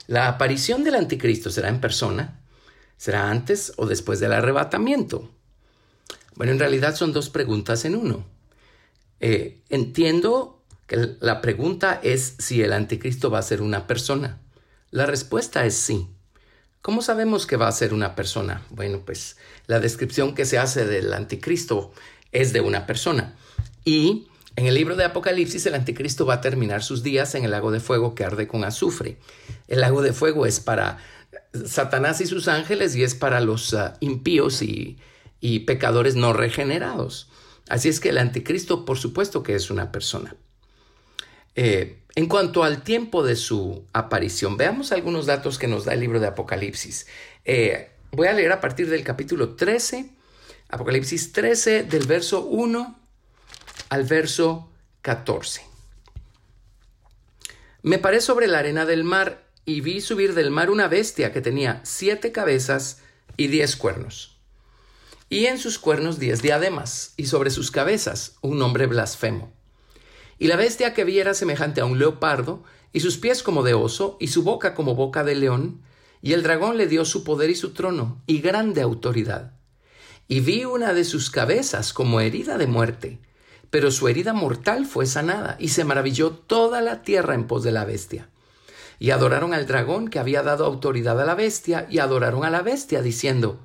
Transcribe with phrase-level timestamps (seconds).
[0.06, 2.37] ¿La aparición del anticristo será en persona?
[2.98, 5.30] ¿Será antes o después del arrebatamiento?
[6.34, 8.26] Bueno, en realidad son dos preguntas en uno.
[9.20, 14.40] Eh, entiendo que la pregunta es si el anticristo va a ser una persona.
[14.90, 16.08] La respuesta es sí.
[16.82, 18.62] ¿Cómo sabemos que va a ser una persona?
[18.70, 19.36] Bueno, pues
[19.66, 21.92] la descripción que se hace del anticristo
[22.32, 23.36] es de una persona.
[23.84, 27.50] Y en el libro de Apocalipsis el anticristo va a terminar sus días en el
[27.50, 29.18] lago de fuego que arde con azufre.
[29.68, 30.98] El lago de fuego es para
[31.66, 34.98] Satanás y sus ángeles y es para los ah, impíos y,
[35.40, 37.30] y pecadores no regenerados.
[37.68, 40.36] Así es que el anticristo por supuesto que es una persona.
[41.54, 46.00] Eh, en cuanto al tiempo de su aparición, veamos algunos datos que nos da el
[46.00, 47.06] libro de Apocalipsis.
[47.44, 50.08] Eh, voy a leer a partir del capítulo 13,
[50.68, 52.98] Apocalipsis 13, del verso 1
[53.88, 54.70] al verso
[55.02, 55.62] 14.
[57.82, 61.42] Me paré sobre la arena del mar y vi subir del mar una bestia que
[61.42, 63.02] tenía siete cabezas
[63.36, 64.38] y diez cuernos.
[65.28, 69.52] Y en sus cuernos diez diademas, y sobre sus cabezas un nombre blasfemo.
[70.38, 73.74] Y la bestia que vi era semejante a un leopardo, y sus pies como de
[73.74, 75.82] oso, y su boca como boca de león,
[76.22, 79.52] y el dragón le dio su poder y su trono, y grande autoridad.
[80.28, 83.18] Y vi una de sus cabezas como herida de muerte,
[83.68, 87.72] pero su herida mortal fue sanada, y se maravilló toda la tierra en pos de
[87.72, 88.30] la bestia.
[88.98, 92.62] Y adoraron al dragón que había dado autoridad a la bestia, y adoraron a la
[92.62, 93.60] bestia, diciendo,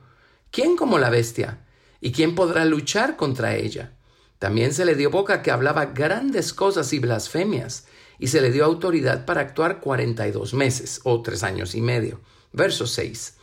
[0.51, 1.65] ¿quién como la bestia?
[2.01, 3.93] ¿Y quién podrá luchar contra ella?
[4.39, 7.87] También se le dio boca que hablaba grandes cosas y blasfemias,
[8.19, 11.81] y se le dio autoridad para actuar cuarenta y dos meses, o tres años y
[11.81, 12.21] medio.
[12.51, 13.37] Verso 6.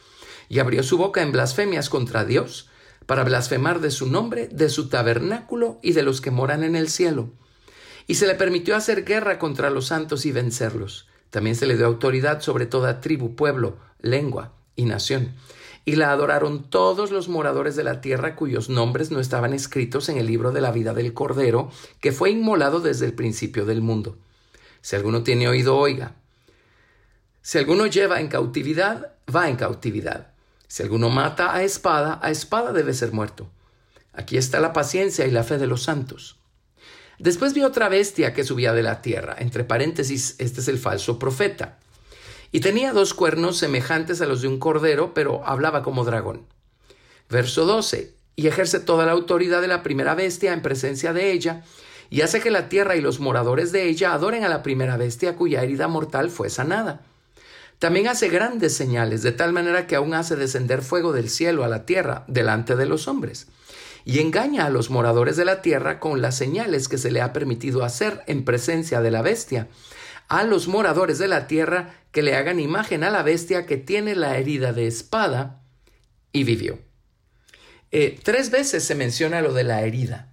[0.48, 2.69] Y abrió su boca en blasfemias contra Dios,
[3.06, 6.88] para blasfemar de su nombre, de su tabernáculo y de los que moran en el
[6.88, 7.32] cielo.
[8.06, 11.09] Y se le permitió hacer guerra contra los santos y vencerlos.
[11.30, 15.34] También se le dio autoridad sobre toda tribu, pueblo, lengua y nación
[15.84, 20.18] y la adoraron todos los moradores de la tierra cuyos nombres no estaban escritos en
[20.18, 21.70] el libro de la vida del Cordero,
[22.00, 24.18] que fue inmolado desde el principio del mundo.
[24.82, 26.14] Si alguno tiene oído, oiga.
[27.42, 30.28] Si alguno lleva en cautividad, va en cautividad.
[30.68, 33.48] Si alguno mata a espada, a espada debe ser muerto.
[34.12, 36.38] Aquí está la paciencia y la fe de los santos.
[37.20, 39.36] Después vi otra bestia que subía de la tierra.
[39.38, 41.78] Entre paréntesis, este es el falso profeta
[42.53, 46.47] y tenía dos cuernos semejantes a los de un cordero, pero hablaba como dragón.
[47.28, 48.14] Verso 12.
[48.36, 51.64] Y ejerce toda la autoridad de la primera bestia en presencia de ella,
[52.09, 55.36] y hace que la tierra y los moradores de ella adoren a la primera bestia
[55.36, 57.03] cuya herida mortal fue sanada.
[57.78, 61.69] También hace grandes señales, de tal manera que aún hace descender fuego del cielo a
[61.69, 63.47] la tierra delante de los hombres,
[64.05, 67.33] y engaña a los moradores de la tierra con las señales que se le ha
[67.33, 69.69] permitido hacer en presencia de la bestia,
[70.28, 74.15] a los moradores de la tierra que le hagan imagen a la bestia que tiene
[74.15, 75.60] la herida de espada
[76.33, 76.78] y vivió.
[77.93, 80.28] Eh, tres veces se menciona lo de la herida.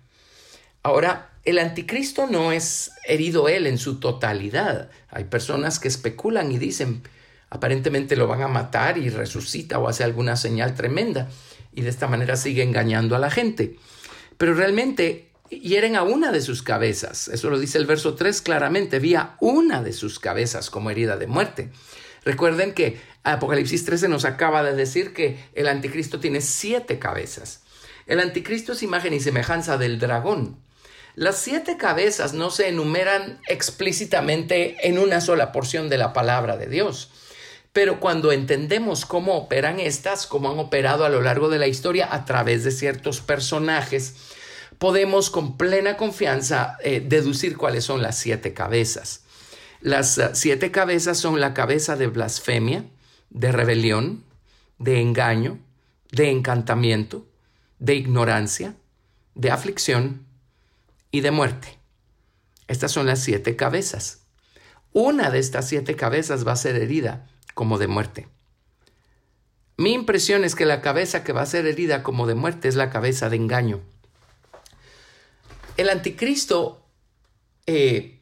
[0.84, 4.90] Ahora, el anticristo no es herido él en su totalidad.
[5.10, 7.02] Hay personas que especulan y dicen,
[7.50, 11.30] aparentemente lo van a matar y resucita o hace alguna señal tremenda
[11.78, 13.76] y de esta manera sigue engañando a la gente.
[14.40, 17.28] Pero realmente hieren a una de sus cabezas.
[17.28, 18.98] Eso lo dice el verso 3 claramente.
[18.98, 21.70] Vía una de sus cabezas como herida de muerte.
[22.26, 27.62] Recuerden que Apocalipsis 13 nos acaba de decir que el anticristo tiene siete cabezas.
[28.08, 30.58] El anticristo es imagen y semejanza del dragón.
[31.14, 36.66] Las siete cabezas no se enumeran explícitamente en una sola porción de la palabra de
[36.66, 37.12] Dios.
[37.78, 42.12] Pero cuando entendemos cómo operan estas, cómo han operado a lo largo de la historia
[42.12, 44.16] a través de ciertos personajes,
[44.80, 49.26] podemos con plena confianza eh, deducir cuáles son las siete cabezas.
[49.80, 52.84] Las eh, siete cabezas son la cabeza de blasfemia,
[53.30, 54.24] de rebelión,
[54.80, 55.60] de engaño,
[56.12, 57.28] de encantamiento,
[57.78, 58.74] de ignorancia,
[59.36, 60.26] de aflicción
[61.12, 61.78] y de muerte.
[62.68, 64.24] Estas son las siete cabezas.
[64.94, 67.28] Una de estas siete cabezas va a ser herida
[67.58, 68.30] como de muerte.
[69.76, 72.76] Mi impresión es que la cabeza que va a ser herida como de muerte es
[72.76, 73.82] la cabeza de engaño
[75.78, 76.82] el anticristo
[77.68, 78.18] eh,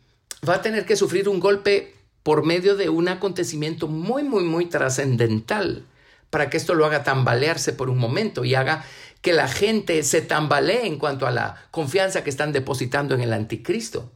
[0.47, 4.65] va a tener que sufrir un golpe por medio de un acontecimiento muy, muy, muy
[4.65, 5.85] trascendental
[6.29, 8.85] para que esto lo haga tambalearse por un momento y haga
[9.21, 13.33] que la gente se tambalee en cuanto a la confianza que están depositando en el
[13.33, 14.11] anticristo.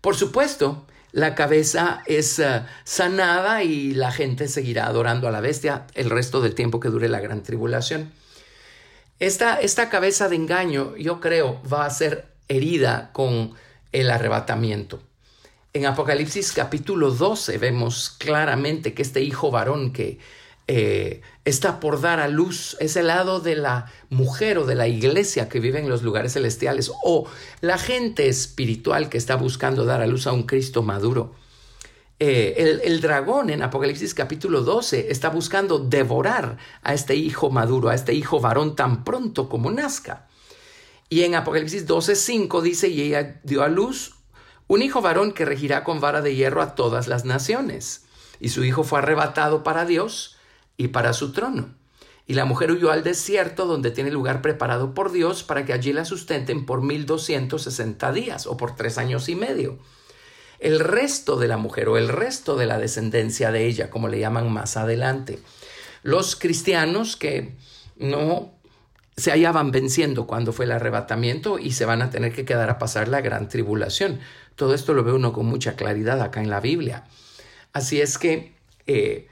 [0.00, 0.86] Por supuesto,
[1.18, 6.40] la cabeza es eh, sanada y la gente seguirá adorando a la bestia el resto
[6.40, 8.12] del tiempo que dure la gran tribulación.
[9.18, 13.52] Esta, esta cabeza de engaño, yo creo, va a ser herida con
[13.90, 15.00] el arrebatamiento.
[15.72, 20.18] En Apocalipsis capítulo 12 vemos claramente que este hijo varón que
[20.70, 24.86] eh, está por dar a luz, es el lado de la mujer o de la
[24.86, 27.26] iglesia que vive en los lugares celestiales o
[27.62, 31.34] la gente espiritual que está buscando dar a luz a un Cristo maduro.
[32.20, 37.88] Eh, el, el, dragón en Apocalipsis capítulo 12 está buscando devorar a este hijo maduro,
[37.88, 40.26] a este hijo varón tan pronto como nazca.
[41.08, 44.16] Y en Apocalipsis 12, 5 dice, y ella dio a luz
[44.66, 48.04] un hijo varón que regirá con vara de hierro a todas las naciones.
[48.38, 50.37] Y su hijo fue arrebatado para Dios
[50.78, 51.74] y para su trono.
[52.26, 55.92] Y la mujer huyó al desierto donde tiene lugar preparado por Dios para que allí
[55.92, 59.78] la sustenten por mil doscientos sesenta días o por tres años y medio.
[60.60, 64.18] El resto de la mujer o el resto de la descendencia de ella, como le
[64.18, 65.38] llaman más adelante.
[66.02, 67.54] Los cristianos que
[67.96, 68.52] no
[69.16, 72.78] se hallaban venciendo cuando fue el arrebatamiento y se van a tener que quedar a
[72.78, 74.20] pasar la gran tribulación.
[74.54, 77.04] Todo esto lo ve uno con mucha claridad acá en la Biblia.
[77.72, 78.52] Así es que
[78.86, 79.28] eh,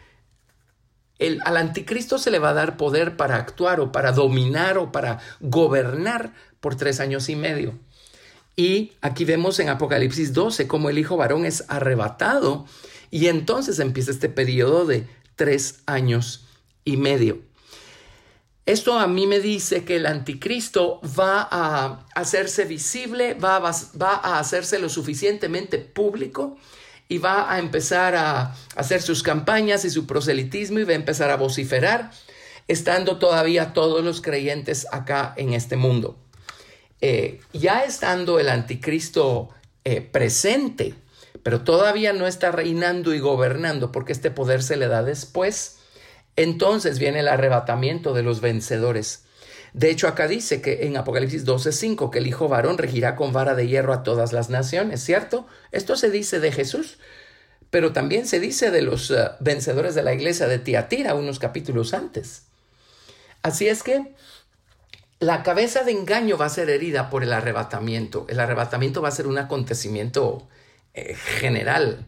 [1.18, 4.92] el, al anticristo se le va a dar poder para actuar o para dominar o
[4.92, 7.78] para gobernar por tres años y medio.
[8.56, 12.66] Y aquí vemos en Apocalipsis 12 cómo el hijo varón es arrebatado
[13.10, 16.46] y entonces empieza este periodo de tres años
[16.84, 17.40] y medio.
[18.64, 24.38] Esto a mí me dice que el anticristo va a hacerse visible, va va a
[24.40, 26.56] hacerse lo suficientemente público
[27.08, 31.30] y va a empezar a hacer sus campañas y su proselitismo y va a empezar
[31.30, 32.10] a vociferar,
[32.68, 36.16] estando todavía todos los creyentes acá en este mundo.
[37.00, 39.50] Eh, ya estando el anticristo
[39.84, 40.94] eh, presente,
[41.42, 45.78] pero todavía no está reinando y gobernando porque este poder se le da después,
[46.34, 49.25] entonces viene el arrebatamiento de los vencedores.
[49.76, 53.54] De hecho, acá dice que en Apocalipsis 12:5 que el Hijo varón regirá con vara
[53.54, 55.46] de hierro a todas las naciones, ¿cierto?
[55.70, 56.96] Esto se dice de Jesús,
[57.68, 61.92] pero también se dice de los eh, vencedores de la iglesia de Tiatira unos capítulos
[61.92, 62.44] antes.
[63.42, 64.14] Así es que
[65.18, 68.24] la cabeza de engaño va a ser herida por el arrebatamiento.
[68.30, 70.48] El arrebatamiento va a ser un acontecimiento
[70.94, 72.06] eh, general,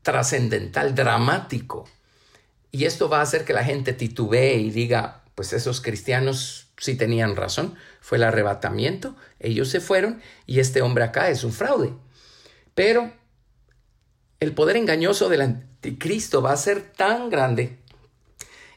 [0.00, 1.86] trascendental, dramático.
[2.72, 6.96] Y esto va a hacer que la gente titubee y diga, pues esos cristianos sí
[6.96, 11.92] tenían razón, fue el arrebatamiento, ellos se fueron y este hombre acá es un fraude.
[12.74, 13.12] Pero
[14.40, 17.78] el poder engañoso del anticristo va a ser tan grande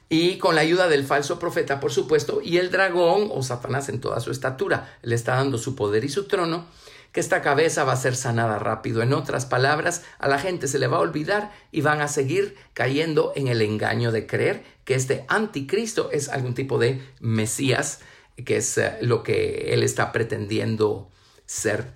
[0.09, 4.01] y con la ayuda del falso profeta, por supuesto, y el dragón o Satanás en
[4.01, 6.65] toda su estatura, le está dando su poder y su trono,
[7.11, 9.01] que esta cabeza va a ser sanada rápido.
[9.01, 12.55] En otras palabras, a la gente se le va a olvidar y van a seguir
[12.73, 17.99] cayendo en el engaño de creer que este anticristo es algún tipo de Mesías,
[18.45, 21.09] que es eh, lo que él está pretendiendo
[21.45, 21.87] ser.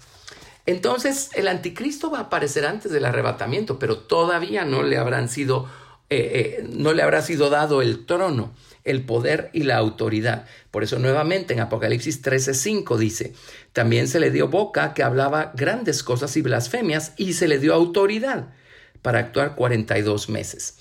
[0.65, 5.68] Entonces, el anticristo va a aparecer antes del arrebatamiento, pero todavía no le habrán sido,
[6.10, 10.45] eh, eh, no le habrá sido dado el trono el poder y la autoridad.
[10.71, 13.34] Por eso nuevamente en Apocalipsis 13:5 dice,
[13.72, 17.74] también se le dio boca que hablaba grandes cosas y blasfemias y se le dio
[17.74, 18.48] autoridad
[19.01, 20.77] para actuar 42 meses.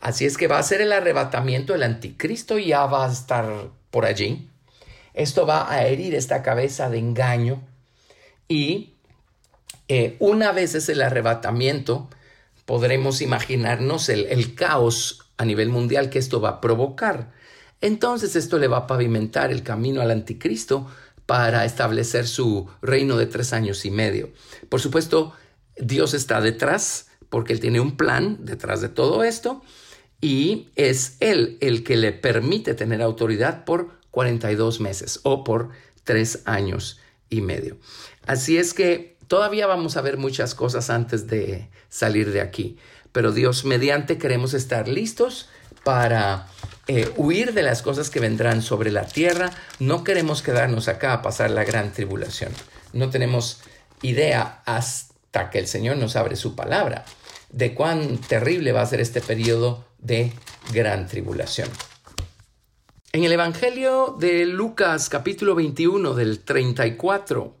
[0.00, 4.04] Así es que va a ser el arrebatamiento, el anticristo ya va a estar por
[4.04, 4.50] allí.
[5.14, 7.62] Esto va a herir esta cabeza de engaño
[8.48, 8.94] y
[9.88, 12.10] eh, una vez es el arrebatamiento,
[12.64, 17.32] podremos imaginarnos el caos a nivel mundial que esto va a provocar
[17.84, 20.86] entonces esto le va a pavimentar el camino al anticristo
[21.26, 24.30] para establecer su reino de tres años y medio.
[24.70, 25.34] Por supuesto,
[25.76, 29.62] Dios está detrás porque Él tiene un plan detrás de todo esto
[30.22, 35.68] y es Él el que le permite tener autoridad por 42 meses o por
[36.04, 37.76] tres años y medio.
[38.24, 42.78] Así es que todavía vamos a ver muchas cosas antes de salir de aquí,
[43.12, 45.50] pero Dios mediante queremos estar listos
[45.84, 46.48] para
[46.88, 49.50] eh, huir de las cosas que vendrán sobre la tierra.
[49.78, 52.52] No queremos quedarnos acá a pasar la gran tribulación.
[52.92, 53.60] No tenemos
[54.02, 57.04] idea hasta que el Señor nos abre su palabra
[57.50, 60.32] de cuán terrible va a ser este periodo de
[60.72, 61.68] gran tribulación.
[63.12, 67.56] En el Evangelio de Lucas capítulo 21 del 34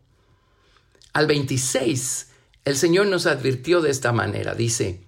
[1.12, 2.28] al 26,
[2.64, 4.54] el Señor nos advirtió de esta manera.
[4.54, 5.04] Dice,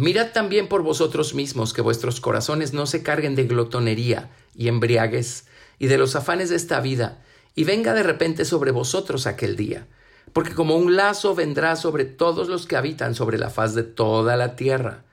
[0.00, 5.44] Mirad también por vosotros mismos que vuestros corazones no se carguen de glotonería y embriaguez
[5.78, 7.22] y de los afanes de esta vida,
[7.54, 9.88] y venga de repente sobre vosotros aquel día,
[10.32, 14.38] porque como un lazo vendrá sobre todos los que habitan sobre la faz de toda
[14.38, 15.04] la tierra.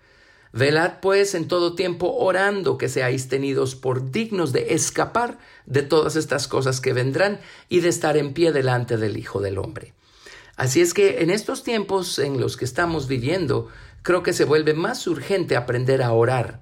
[0.54, 6.16] Velad pues en todo tiempo orando que seáis tenidos por dignos de escapar de todas
[6.16, 9.94] estas cosas que vendrán y de estar en pie delante del Hijo del Hombre.
[10.58, 13.68] Así es que en estos tiempos en los que estamos viviendo,
[14.08, 16.62] creo que se vuelve más urgente aprender a orar,